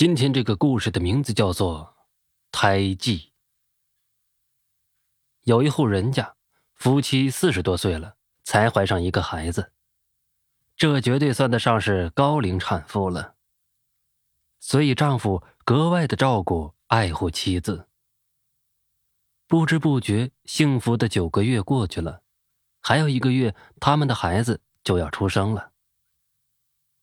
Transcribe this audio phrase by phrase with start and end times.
[0.00, 1.94] 今天这个故事的名字叫做
[2.50, 3.18] 《胎记》。
[5.42, 6.36] 有一户人家，
[6.72, 9.72] 夫妻四十多岁了才怀上一个孩子，
[10.74, 13.34] 这绝对算得上是高龄产妇了。
[14.58, 17.86] 所以丈夫格外的照顾爱护妻子。
[19.46, 22.22] 不知不觉，幸福的九个月过去了，
[22.80, 25.72] 还有一个月，他们的孩子就要出生了。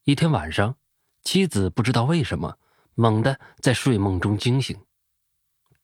[0.06, 0.78] 一天晚上，
[1.22, 2.58] 妻子不知道为什么。
[3.00, 4.76] 猛地在睡梦中惊醒，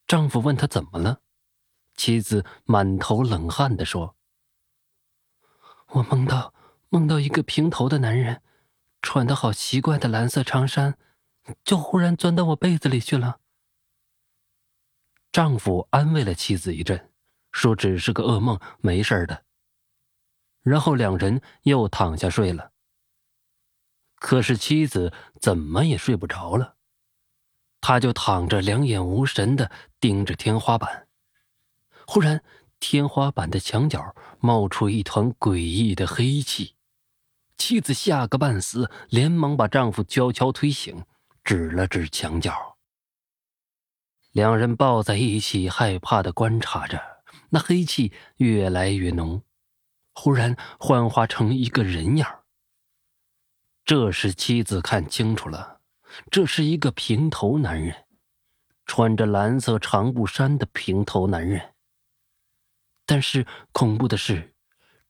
[0.08, 1.22] 丈夫问她怎么了，
[1.94, 4.16] 妻子满头冷汗的说
[5.94, 6.56] ：“我梦到
[6.90, 8.42] 梦到一个平头的男人，
[9.04, 10.98] 穿的好奇怪的蓝色长衫，
[11.64, 13.42] 就忽然钻到我被子里去了。”
[15.32, 17.12] 丈夫安慰了妻子一阵，
[17.52, 19.45] 说只是个噩梦，没事的。
[20.64, 22.72] 然后两人又躺下睡了。
[24.16, 26.73] 可是妻子怎么也睡不着了。
[27.86, 29.70] 他就躺着，两眼无神的
[30.00, 31.06] 盯着天花板。
[32.08, 32.42] 忽然，
[32.80, 36.76] 天花板的墙角冒出一团诡异的黑气，
[37.58, 41.04] 妻子吓个半死，连忙把丈夫悄悄推醒，
[41.44, 42.78] 指了指墙角。
[44.31, 47.02] 两人抱在一起，害怕的观察着，
[47.50, 49.42] 那黑气越来越浓，
[50.14, 52.44] 忽然幻化成一个人样。
[53.84, 55.73] 这时，妻子看清楚了。
[56.31, 58.06] 这是一个平头男人，
[58.86, 61.73] 穿着蓝色长布衫的平头男人。
[63.05, 64.53] 但是恐怖的是，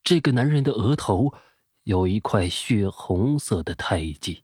[0.04, 1.34] 这个男人的额头
[1.84, 4.44] 有一块血红色的胎记。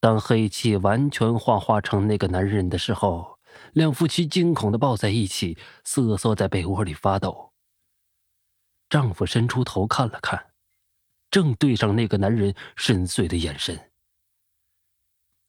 [0.00, 3.38] 当黑气完全幻化成那个男人的时候，
[3.72, 7.52] 两夫妻惊恐的抱在一起，瑟缩在被窝里发抖。
[8.90, 10.52] 丈夫伸出头看了看，
[11.30, 13.91] 正对上那个男人深邃的眼神。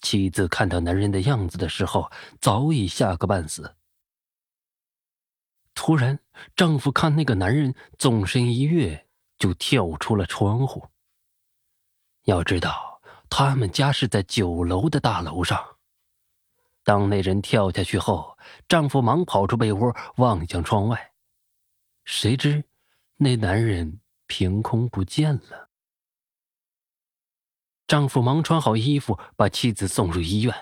[0.03, 3.75] 妻子看到男人的样子的时候，早已吓个半死。
[5.73, 6.19] 突然，
[6.55, 9.07] 丈夫看那个男人纵身一跃，
[9.39, 10.87] 就跳出了窗户。
[12.25, 15.77] 要知道，他们家是在九楼的大楼上。
[16.83, 18.37] 当那人跳下去后，
[18.67, 21.13] 丈夫忙跑出被窝，望向窗外，
[22.03, 22.65] 谁知
[23.15, 25.69] 那男人凭空不见了。
[27.93, 30.55] 丈夫忙穿好衣服，把妻子送入医院。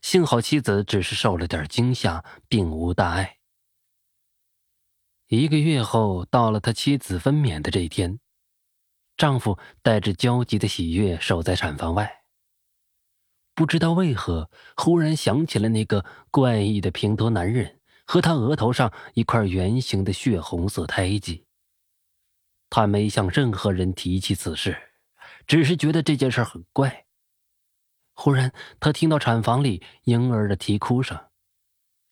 [0.00, 3.36] 幸好妻子只是受了点惊吓，并无大碍。
[5.26, 8.18] 一个月后，到了他妻子分娩的这一天，
[9.18, 12.22] 丈夫带着焦急的喜悦守在产房外。
[13.54, 21.44] 不知道为何，忽然想起了那个怪异的平头男人和他额头上一块圆形的血红色胎记。
[22.70, 24.87] 他没向任何人提起此事。
[25.48, 27.06] 只是觉得这件事很怪。
[28.12, 31.18] 忽然，他听到产房里婴儿的啼哭声，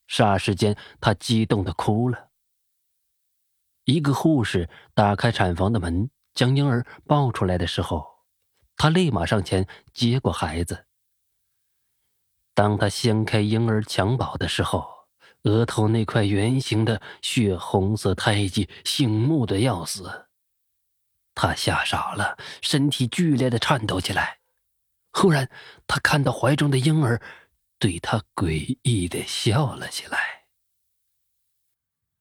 [0.09, 2.31] 霎时间，他激动的哭了。
[3.85, 8.25] 一个护士打开产房的门，将婴儿抱出来的时候，
[8.77, 10.87] 他立马上前接过孩子。
[12.55, 14.89] 当他掀开婴儿襁褓的时候，
[15.43, 20.26] 额头那块圆形的血红色胎记醒目的要死。
[21.37, 24.39] 他吓傻了，身体剧烈的颤抖起来。
[25.13, 25.49] 忽然，
[25.87, 27.21] 他看到怀中的婴儿，
[27.79, 30.36] 对他诡异的笑了起来。